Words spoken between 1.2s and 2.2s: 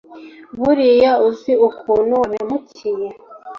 uzi ukuntu